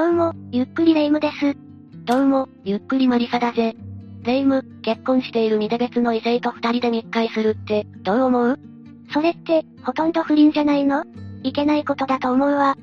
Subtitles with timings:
[0.00, 1.54] どうも、ゆっくりレ夢ムです。
[2.06, 3.76] どうも、ゆっくりマリサだぜ。
[4.22, 8.58] レ夢ム、結婚している身で別の異性と二人で密会するって、どう思う？
[9.12, 11.04] それって、ほとんど不倫じゃないの？
[11.42, 12.78] いけないことだと思うわ。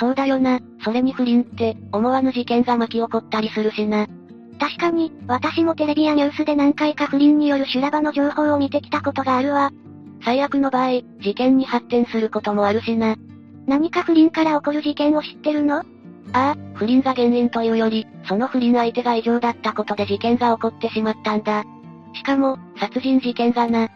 [0.00, 4.08] そうだよな、それに不倫って、思わぬ事件が巻き起こったりするしな。
[4.58, 9.70] 確かに、私もテレビやニュースで何回か不倫による修羅場の情報を見てきたことがあるわ。
[10.24, 13.14] 最悪の場合、事件に発展することもあるしな。
[13.68, 15.84] 何か不倫から起こる事件を知ってるの？
[16.32, 21.64] ああ、不倫が原因というより、その不倫相手が異常だったことで事件が起こってしまったんだ。
[22.14, 23.88] しかも、殺人事件がな。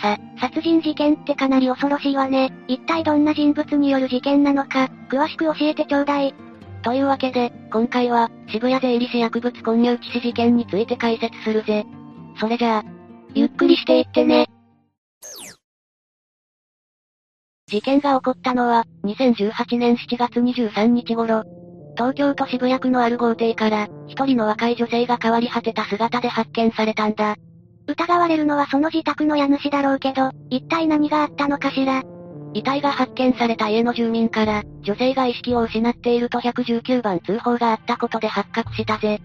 [0.00, 2.52] さ、殺人事件ってかなり恐ろしいわね。
[2.68, 6.34] 一体どんな人物による事件なのか、詳しく教えてちょうだい。
[6.82, 11.84] というわけで、今回は、渋谷税理士薬物混入致死事件について解説するぜ。
[12.38, 12.84] それじゃあ、
[13.34, 14.46] ゆっくりしていってね。
[17.66, 21.44] 事件が起こったのは、2018年7月23日頃、
[21.96, 27.36] 東京都渋谷区のある豪邸から、一人の若い女性が変わり果てた姿で発見されたんだ。
[27.86, 32.02] 疑われるのはその自宅の家主だろうけど、一体何があったのかしら。
[32.52, 39.20] 遺体が発見された家の住民から、女性が意識を失っていると119番通報があったことで発覚したぜ。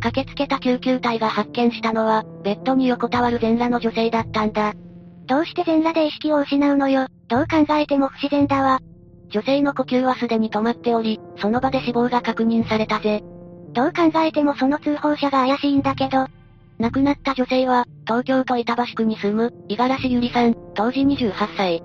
[0.00, 4.74] 駆けつけた救急隊が発見したのは、ベッドに横たわる全裸の女性だったんだ。
[5.26, 7.06] どうして全裸で意識を失うのよ。
[7.28, 8.80] どう考えても不自然だわ。
[9.30, 13.22] 女性の呼吸はすでに止まっており、その場で死亡が確認されたぜ。
[13.72, 16.26] どう考えてもその通報者が怪しいんだけど。
[16.78, 21.82] 亡くなった女性は、東京都板橋区に住む、五十嵐ゆりさん、当時28歳。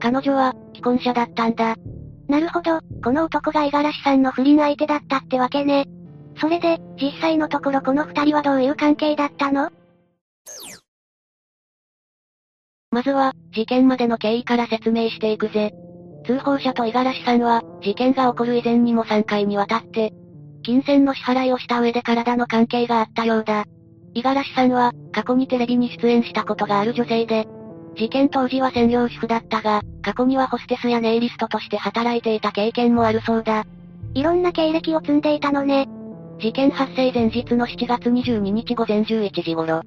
[0.00, 1.76] 彼女は、既婚者だったんだ。
[2.28, 5.86] なるほど、この男が五十嵐さんの不倫相手だったってわけね。
[6.38, 9.70] それで、実際のところこの二人はどういう関係だったの？
[12.90, 15.74] まずは、事件までの経緯から説明していくぜ。
[16.24, 20.12] 通報者と五十嵐さんは、事件が起こる以前にも3回にわたって、
[20.62, 23.64] 金銭の支払いをした上で体の関係があったようだ。
[24.14, 27.46] 五十嵐さんは、過去にテレビに出演したことがある女性で、
[27.96, 33.64] 事件当時は専業主婦だったが、過去にはホステスやネイリストとして働いていた経験もあるそうだ。
[34.14, 35.88] いろんな経歴を積んでいたのね。
[36.40, 39.82] 事件発生前日の7月22日午前11時頃、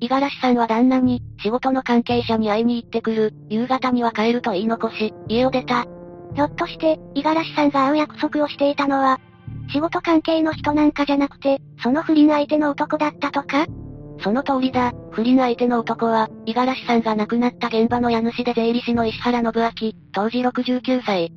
[0.00, 5.84] 五十嵐さんは旦那に、仕事の関係者に会いに行ってくる、夕方には帰ると言い残し、家を出た。
[6.34, 9.20] ひょっとして、五十嵐さんが会う約束をしていたのは、
[9.72, 13.66] 仕事関係の人なんかじゃなくて、その不倫相手の男だったとか？
[14.22, 21.30] その通りだ、不倫相手の男は、五十嵐さんが亡くなった現場の家主で税理士の石原信明、当時69歳。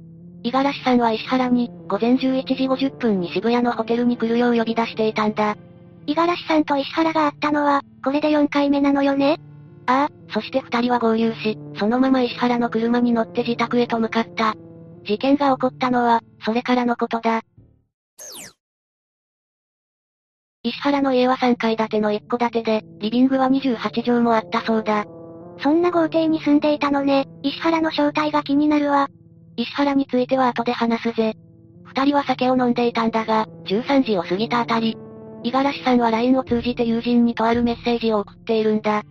[0.43, 5.57] 五十嵐さんは石原に、午前11時50分に渋谷のホテルに来るよう呼び出していたんだ。
[6.05, 9.39] 五十嵐さんと石原が会ったのは、これで4回目なのよね？
[9.85, 14.55] ああ、そして二人は合流し、そのまま石原の車に乗って自宅へと向かった。
[15.05, 17.41] 事件が起こったのは、それからのことだ。
[20.63, 25.05] 石原の家は3階建ての一戸建てで、リビングは28畳もあったそうだ。
[25.61, 27.27] そんな豪邸に住んでいたのね。
[27.43, 29.09] 石原の正体が気になるわ。
[29.57, 31.33] 石原については後で話すぜ。
[31.83, 34.97] 二人は酒を飲んでいたんだが、13時を過ぎたあたり、
[35.43, 39.03] 五十嵐さんは LINE を通じて友人にとあるメッセージを送っているんだ。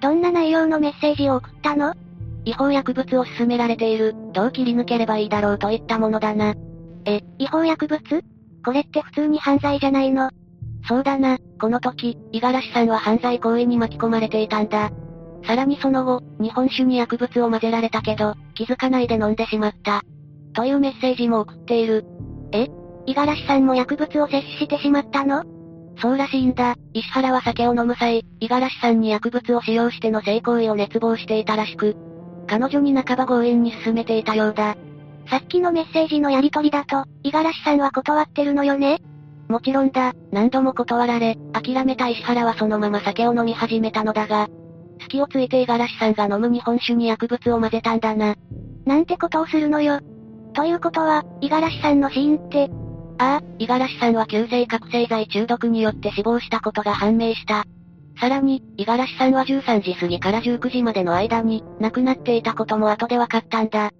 [0.00, 1.94] どんな内容のメッセージを送ったの？
[2.44, 6.54] 違法薬物を勧められている、どう切り抜ければいいだろうといったものだな。
[7.04, 8.00] え、違法薬物？
[8.64, 10.30] これって普通に犯罪じゃないの？
[10.86, 14.90] そうだな、この時、五十嵐さんは犯罪行為に巻き込まれていたんだ。
[15.44, 20.02] さらにその後、日本酒に薬物を混ぜられたけど、気づかないで飲んでしまった。
[20.52, 22.04] というメッセージも送っている。
[22.52, 22.66] え
[23.06, 25.44] 五十嵐さんも薬物を摂取してしまったの？
[26.00, 26.76] そうらしいんだ。
[26.92, 31.96] 石原は酒を飲む際、五十嵐さんに薬物を使用しての性行為を熱望していたらしく、
[32.46, 34.76] 彼女に半ば強引に進めていたようだ。
[35.28, 38.98] さっきのメッセージのやり取りだと、五十嵐さんは断ってるのよね？
[39.48, 44.48] もちろんだ、何度も断られ、諦めた石原はそのまま酒を飲み始めたのだが、
[45.00, 48.36] 隙をついて五十嵐さんが飲む日本酒に薬物を混ぜたんだな。
[48.84, 50.00] なんてことをするのよ。
[50.54, 52.70] ということは、五十嵐さんの死因って、
[53.18, 57.64] ああ、五十嵐さんは急性覚醒剤中毒によって死亡したことが判明した。
[58.20, 63.90] さらに、五十嵐さんは13時過ぎから19時までの間に、亡くなっていたことも後で分かったんだ。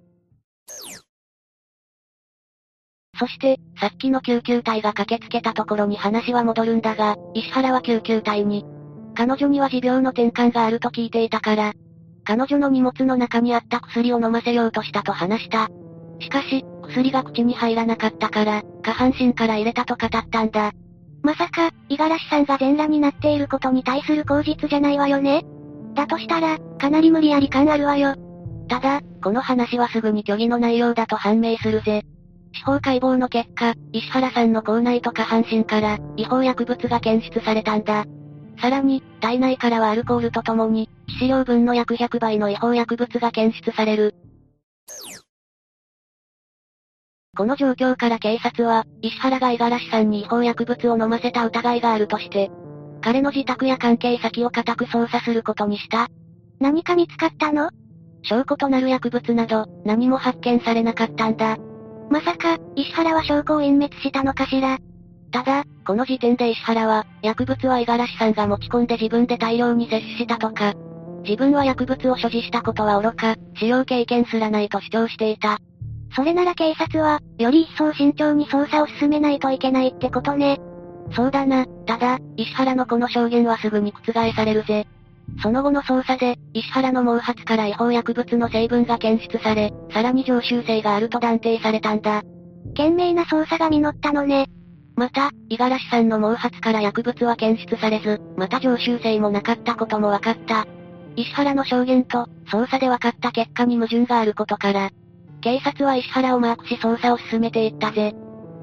[3.19, 8.65] そして、さっきの救急隊が駆けつけたところに話は戻るんだが、石原は救急隊に、
[9.15, 11.73] 彼女には持病の転換があると聞いていたから、
[12.23, 15.67] 彼女の荷物の中にあった薬を飲ませようとしたと話した。
[16.21, 20.71] しかし、薬が口に入らなかったから、下半身から入れたと語ったんだ。
[21.21, 25.43] まさか、五十嵐さんが全裸になっていることに対する口実じゃないわよね？
[25.95, 28.15] だとしたら、かなり無理やり感あるわよ。
[28.67, 32.03] ただ、この話はすぐに虚偽の内容だと判明するぜ。
[32.53, 38.05] 司法解剖の結果、石原さんの口内と下半身から、違法薬物が検出されたんだ。
[38.61, 44.15] さらに、体内からはアルコールとともに、致死量分の約100倍の違法薬物が検出される。
[47.35, 52.51] この状況から警察は、石原が五十嵐さんに違法薬物を飲ませた疑いがあるとして、
[53.01, 56.07] 彼の自宅や関係先を固く捜査することにした。
[56.59, 57.69] 何か見つかったの？
[58.23, 61.57] 証拠となる薬物など、何も発見されなかったんだ。
[62.09, 64.77] まさか、石原は証拠を隠滅したのかしら？
[65.31, 70.73] ただ、この時点で石原は、薬物は五十嵐さんが持ち込んで自分で大量に摂取したとか、
[71.23, 75.59] 自分は薬物を所持したことは愚か、使用経験すらないと主張していた。
[76.15, 80.59] それなら警察は、より一層慎重に捜査を進めないといけないってことね。
[81.15, 84.87] そうだな、ただ、石原のこの証言はすぐに覆されるぜ。
[85.41, 92.23] その後の捜査で、石原の毛髪から違法薬物の成分が検出され、さらに常習性があると断定されたんだ。
[92.69, 94.47] 懸命な捜査が実ったのね。
[94.95, 100.65] また、五十嵐さんの毛髪から薬物は検出されず、また常習性もなかったことも分かった。
[101.15, 104.89] 石原の証言と、捜査で分かった結果に矛盾があることから、
[105.41, 108.13] 警察は石原をマークし捜査を進めていったぜ。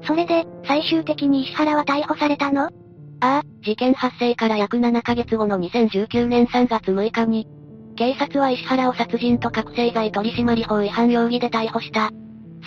[0.03, 2.65] それで、最終的に石原は逮捕されたの？
[2.65, 2.69] あ
[3.19, 7.47] あ、事件発生から約7ヶ月後の2019年3月6日に、
[7.95, 12.11] 警察は石原を殺人と覚醒剤取締法違反容疑で逮捕した。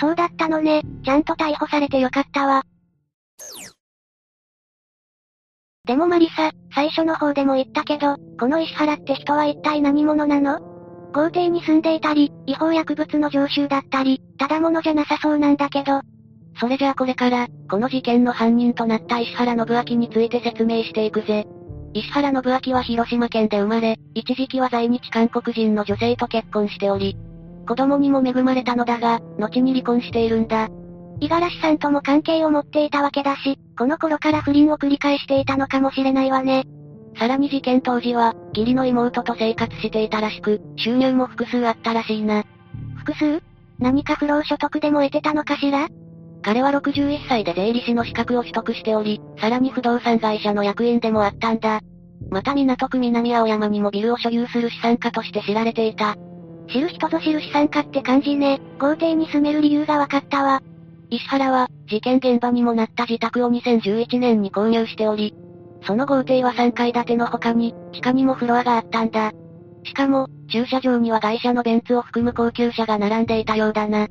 [0.01, 2.65] そうだったのね、ちゃんと逮捕されてよかったわ。
[5.85, 10.70] でもマリサ、最初の方でも言ったけど、この石原って人は一体何者なの？
[11.13, 16.01] 豪邸に住んでいたり、違法薬物の常習だったり、ただものじゃなさそうなんだけど。
[16.59, 21.47] それじゃあこれから、この事件の犯人となった石原信明について説明していくぜ。
[21.95, 27.17] 石原信明は広島県で生まれ、一時期は在日韓国人の女性と結婚しており、
[27.67, 30.69] 子供にも恵まれたのだが、後に離婚しているんだ。
[31.21, 36.65] 五十嵐さんとも関係を持っていたわけだし、この頃から不倫を繰り返していたのかもしれないわね。
[37.17, 42.45] さらに事件当時は、義理の妹と生活していたらしく、収入も複数あったらしいな。
[42.97, 43.43] 複数？
[43.79, 45.89] 何か不労所得でも得てたのかしら？
[46.43, 51.81] 彼は61歳で税理士の資格を取得しており、さらに不動産会社の役員でもあったんだ。
[52.31, 56.17] また港区南青山にもビルを所有する資産家として知られていた。
[56.73, 58.61] 知る人ぞ知る資産家って感じね。
[58.79, 60.63] 豪邸に住める理由が分かったわ。
[61.11, 65.35] 石原は、事件現場にもなった自宅を2011年に購入しており、
[65.83, 69.33] その豪邸は3階建ての他に、地下にもフロアがあったんだ。
[69.85, 74.09] しかも、駐車場には外車のベンツを含む高級車が並んでいたようだな。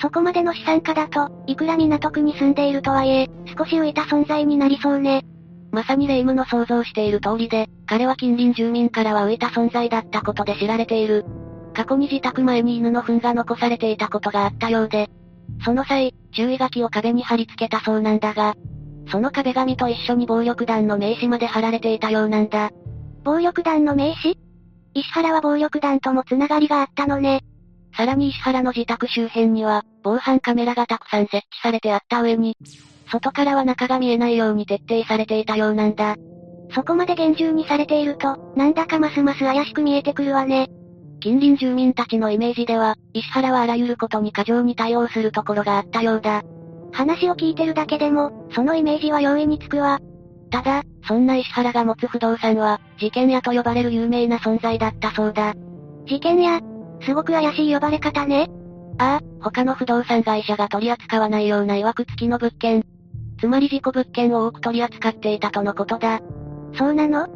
[0.00, 3.28] そこまでの資産家だと、いくら港区に住んでいるとはいえ、
[3.58, 5.22] 少し浮いた存在になりそうね。
[5.72, 11.24] まさに霊夢の想像している通りで、彼は近隣住民からは浮いた存在だったことで知られている。
[11.74, 15.08] 過去に自宅前に犬の糞が残されていたことがあったようで、
[15.64, 18.54] その際、注意書きを壁に貼り付けたそうなんだが、
[19.10, 22.70] その壁紙と一緒に暴力団の名刺まで貼られていたようなんだ。
[23.24, 24.36] 暴力団の名刺？
[24.94, 27.42] 石原は暴力団ともつながりがあったのね。
[27.96, 32.56] さらに石原の自宅周辺には、防犯カメラがたくさん設置されてあった上に、
[33.10, 36.16] 外からは中が見えないように徹底されていたようなんだ。
[36.74, 40.68] そこまで厳重にされていると、なんだかますます怪しく見えてくるわね。
[41.20, 46.42] 近隣住民たちのイメージでは、石原はあらゆることに過剰に対応するところがあったようだ。
[46.92, 50.00] 話を聞いてるだけでも、そのイメージは容易につくわ。
[50.50, 55.54] ただ、そんな石原が持つ不動産は、事件屋と呼ばれる有名な存在だったそうだ。
[56.06, 56.60] 事件屋？
[57.02, 58.48] すごく怪しい呼ばれ方ね。
[58.98, 62.82] ああ、他の不動産会社が取り扱わないような曰く付きの物件。
[63.38, 66.20] つまり事故物件を多く取り扱っていたとのことだ。
[66.76, 67.28] そうなの？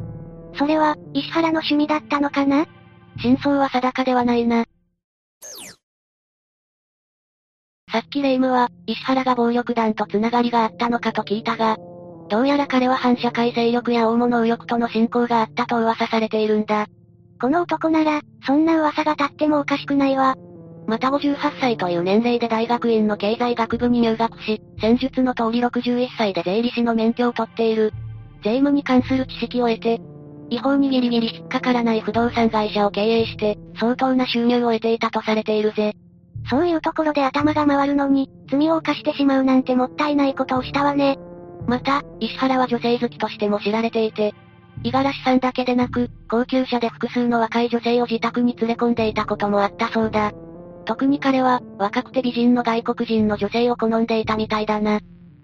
[0.55, 2.65] それは、石原の趣味だったのかな？
[3.19, 4.65] 真相は定かではないな。
[7.93, 11.77] さっきレイムは、石原が暴力団と繋がりがあったのかと聞いたが、
[12.27, 16.87] どうやら彼は反社会勢力や大物右翼との信仰があったと噂されているんだ。
[17.39, 20.33] この男なら、そんな噂が立ってもおかしくないわ。
[20.87, 27.93] また58歳という年齢で大学院の経済学部に入学し、戦術の通り61歳で税理士の免許を取っている。
[28.43, 30.01] 税務に関する知識を得て、
[30.49, 35.93] 違法にギリギリ引っかからない不動産会社を経営して、相当な収入を得ていたとされているぜ。
[36.49, 41.17] そういうところで頭が回るのに、罪を犯してしまうなんてもったいないことをしたわね。
[41.67, 44.33] また、石原は女性好きとしても知られていて、
[44.83, 50.31] 五十嵐さんだけでなく、高級車で複数の若い女性を自宅に連れ込んでいたこともあったそうだ。
[50.85, 54.99] 特に彼は、若くて美人の外国人の女性を好んでいたみたいだな。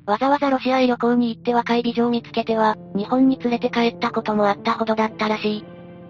[0.06, 5.66] わざわざロシアへ旅行に行って若い美女を見つけては、日本に連れて帰ったこともあったほどだったらしい。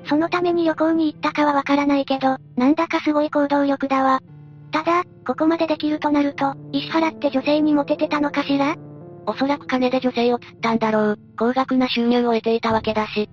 [0.08, 4.22] そのために旅行に行ったかはわからないけど、なんだかすごい行動力だわ。
[4.72, 8.76] ただ、ここまでできるとなると、石原って女性にモテてたのかしら？
[9.26, 11.20] おそらく金で女性を釣ったんだろう。
[11.38, 13.30] 高額な収入を得ていたわけだし。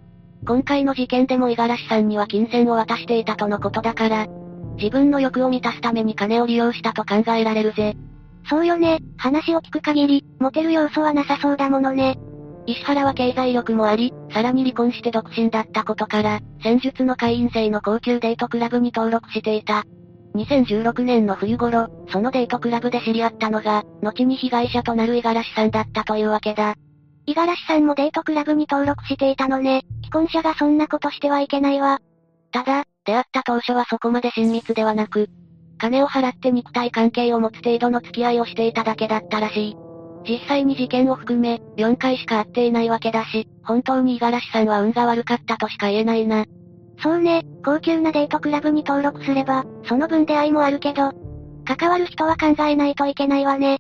[0.47, 4.27] 今回の事件でも五十嵐さんには金銭を渡していたとのことだから、
[4.77, 7.97] 自分の欲を満たすために金を利用したと考えられるぜ。
[8.49, 12.17] そうよね、話を聞く限り、モテる要素はなさそうだものね。
[12.67, 19.85] 石原は経済力もあり、さらに離婚して独身だったことから、戦術の会員制の高級デートクラブに登録していた。
[20.37, 26.75] 2016年の冬頃、そのデートクラブで知り合ったのが、後に被害者となる五十嵐さんだったというわけだ。
[27.27, 29.83] 五十嵐さんもデートクラブに登録していたのね。
[30.05, 31.99] 既婚者がそんなことしてはいけないわ。
[32.53, 35.29] ただ、出会った当初はそこまで親密ではなく、
[35.79, 39.77] 金を払って肉体関係を持つ程度の付き合いをしていただけだったらしい。
[40.29, 46.45] 実際に事件を含め、4回しか会っていないわけだし、本当に五十嵐さんは運が悪かったとしか言えないな。
[47.03, 51.13] そうね、高級なデートクラブに登録すれば、その分出会いもあるけど、
[51.65, 53.79] 関わる人は考えないといけないわね。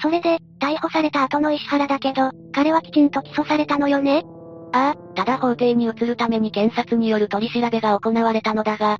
[0.00, 4.24] それで、逮捕された後の石原だけど、彼はきちんと起訴されたのよね
[4.72, 8.98] ああ、ただ法廷に移るために検察による取り調べが行われたのだが、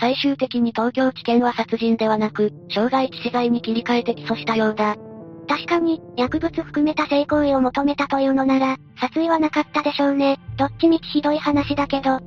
[0.00, 4.96] 最終的に東京地検は殺人ではなく、傷害致死罪に切り替えて起訴したようだ。
[5.48, 10.38] 確かに、薬物含めた性行為を求めたというのなら、殺意はなかったでしょうね。
[10.56, 12.20] どっちみちひどい話だけど。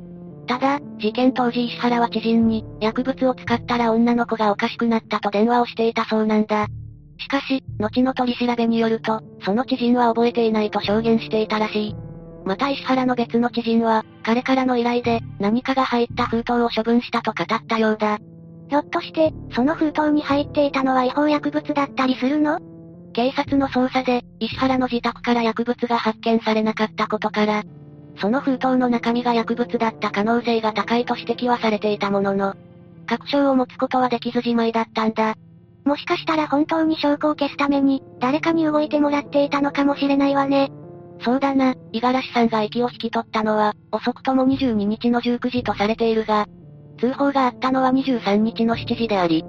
[0.48, 6.68] ただ、事件当時石原は知人に、薬物を使ったら女の子がおかしくなったと電話をしていたそうなんだ。
[7.20, 11.96] しかし、後の取り調べによると、その知人は覚えていないと証言していたらしい。
[12.44, 18.18] また石原の別の知人は、彼からの依頼で、何かが入った封筒を処分したと語ったようだ。
[18.68, 22.60] ひょっとして、その封筒に入っていたのは違法薬物だったりするの？
[23.14, 27.64] 警察の捜査で、石原の自宅から薬物が発見されなかったことから、
[28.18, 32.56] その封筒の中身が薬物だった可能性が高いと指摘はされていたものの、
[33.08, 35.36] 確証を持つことはできずじまいだったんだ。
[35.84, 40.72] もしかしたら本当に証拠を消すために、誰かに動いてもらっていたのかもしれないわね。
[41.24, 46.48] そうだな、五十嵐さんが息を引き取ったのは、遅くとも22日の19時とされているが、
[47.00, 49.44] 通報があったのは23日の7時であり、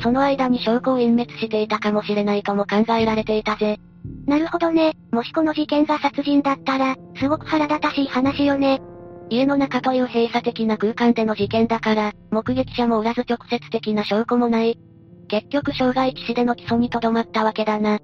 [0.00, 3.78] その間に証拠を隠滅していたかもしれないとも考えられていたぜ。
[4.26, 4.94] なるほどね。
[5.10, 8.80] もしこの事件が殺人だったら、すごく腹立たしい話よね。
[9.28, 14.78] 家の中という閉鎖的な空間での事件だから、目撃者もおらず直接的な証拠もない。
[15.28, 17.98] 結局傷害致死での起訴にとどまったわけだな。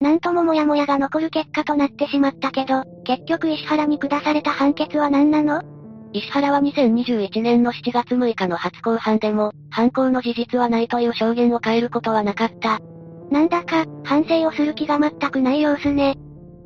[0.00, 5.75] なんとももやもやが残る結果となってしまったけど、結局石原に下された判決は何なの
[6.16, 12.80] 石原は2021年の7月6日の初公判でも、犯行の事実はないという証言を変えることはなかった。
[13.30, 16.16] なんだか、反省をする気が全くない様子ね。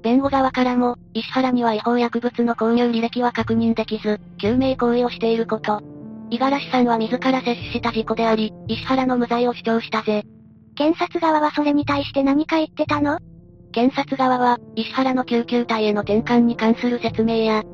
[0.02, 5.80] 弁護側からも、石原には違法薬物の購入履歴は確認できず、救命行為をしていること。
[6.30, 10.22] 五十嵐さんは自ら接した事故であり、石原の無罪を主張したぜ。
[10.76, 13.18] 検察側はそれに対して何か言ってたの？
[13.72, 17.64] 検察側は、石原の救急隊への転換に関する説明や、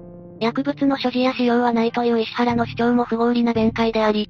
[0.40, 4.28] 薬物の所持や使用はないという石原の主張も不合理な弁解であり、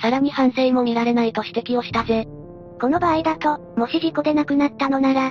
[0.00, 2.26] さらに反省も見られないと指摘をしたぜ。
[2.80, 5.30] この場合だと、もし事故で亡くなったのなら、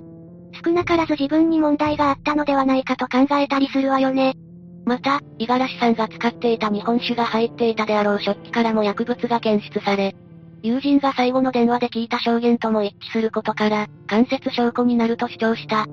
[0.63, 4.33] 少なからず自分に問題があったのではないかと考えたりするわよね。
[4.85, 10.15] また、五十嵐さんが使っていた日本酒が入っていたであろう食器からも薬物が検出され、
[10.61, 15.85] 友人が最後の電話で聞いた証言とも一致することから、間接証拠になると主張した。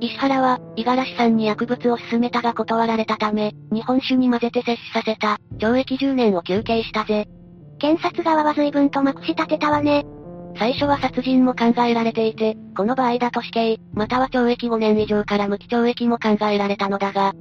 [0.00, 7.28] 石原は、五十嵐さんに薬物を勧めたが断られたため、日本酒に混ぜて摂取させた、懲役10年を求刑したぜ。
[7.78, 10.04] 検察側は随分とまくし立てたわね。
[10.58, 17.32] 最初は殺人も考えられていて、この場合だと死刑、または懲役5年以上から無期懲役も考えられたのだが、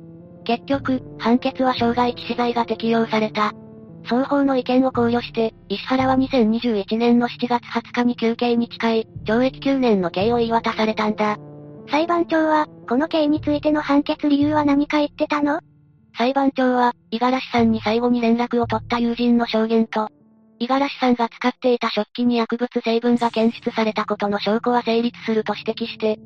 [0.43, 3.53] 結局、判決は傷害致死罪が適用された。
[4.03, 11.37] 双方の意見を考慮して、石原は2021年の7月20日に休刑に近い、懲役9年の刑を言い渡されたんだ。
[11.91, 15.59] 裁判長は、この刑についての判決理由は何か言ってたの？
[16.17, 20.09] 裁判長は、五十嵐さんに最後に連絡を取った友人の証言と、
[20.59, 26.17] 五十嵐さんが使っていた食器に薬物成分が検出されたことの証拠は成立すると指摘して、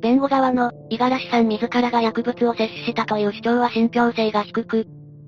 [0.00, 4.86] 弁護側の、五十嵐さん自らが薬物を摂取したという主張は信憑性が低く、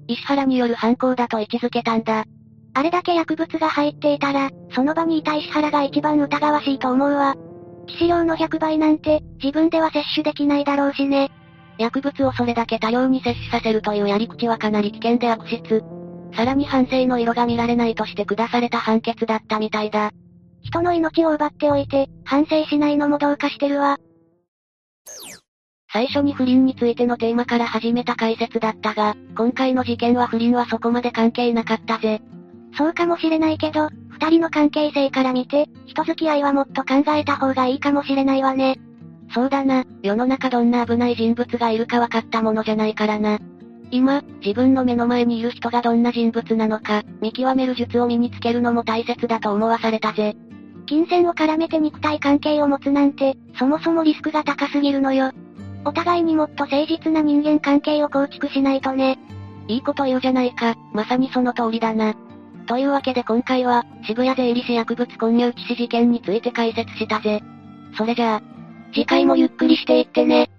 [0.09, 2.25] 石原による犯行だと位置づけたんだ。
[2.75, 7.37] あれだけ薬物が入っていたら、その場にいた石原が一番疑わしいと思うわ。
[7.87, 11.31] 致死量の100倍なんて、自分では摂取できないだろうしね。
[11.79, 15.83] 薬物をそれだけ多量に摂取させるというやり口はかなり危険で悪質。
[16.35, 20.11] さらに反省の色が見られないとして下された判決だったみたいだ。
[20.63, 23.99] 人の命を奪っておいて、反省しないのもどうかしてるわ。
[25.93, 32.21] 最初に不倫についてのテーマから始めた解説だったが、今回の事件は不倫はそこまで関係なかったぜ。
[32.77, 38.79] そうかもしれないけど、二人の関係性から見て、人付き合いはもっと考えた方がいいかもしれないわね。
[39.33, 43.39] そうだな、世の中どんな危ない人物がいるか分かったものじゃないからな。
[43.91, 50.37] 今、自分の目の前にいる人がどんな人物なのか、見極める術を身につけるのも大切だと思わされたぜ。
[50.87, 55.33] 金銭を絡めて肉体関係を持つなんて、そもそもリスクが高すぎるのよ。
[55.85, 59.19] お互いにもっと誠実な人間関係を構築しないとね。
[59.67, 62.15] いいこと言うじゃないか、まさにその通りだな。
[62.67, 67.43] というわけで今回は、渋谷税理士薬物混入致死事件について解説したぜ。
[67.97, 68.43] それじゃあ、
[68.93, 70.51] 次回もゆっくりしていってね。